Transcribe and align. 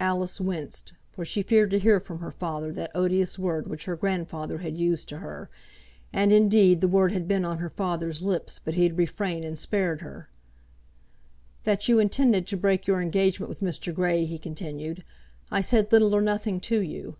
Alice 0.00 0.38
winced, 0.38 0.92
for 1.12 1.24
she 1.24 1.42
feared 1.42 1.70
to 1.70 1.78
hear 1.78 1.98
from 1.98 2.18
her 2.18 2.30
father 2.30 2.70
that 2.72 2.90
odious 2.94 3.38
word 3.38 3.68
which 3.68 3.86
her 3.86 3.96
grandfather 3.96 4.58
had 4.58 4.76
used 4.76 5.08
to 5.08 5.20
her; 5.20 5.48
and 6.12 6.30
indeed 6.30 6.82
the 6.82 6.86
word 6.88 7.12
had 7.12 7.26
been 7.26 7.42
on 7.42 7.56
her 7.56 7.70
father's 7.70 8.20
lips, 8.20 8.60
but 8.62 8.74
he 8.74 8.82
had 8.82 8.98
refrained 8.98 9.46
and 9.46 9.58
spared 9.58 10.02
her 10.02 10.28
"that 11.64 11.88
you 11.88 11.98
intended 11.98 12.46
to 12.46 12.56
break 12.58 12.86
your 12.86 13.00
engagement 13.00 13.48
with 13.48 13.62
Mr. 13.62 13.94
Grey," 13.94 14.26
he 14.26 14.38
continued, 14.38 15.02
"I 15.50 15.62
said 15.62 15.90
little 15.90 16.14
or 16.14 16.20
nothing 16.20 16.60
to 16.60 16.82
you. 16.82 17.14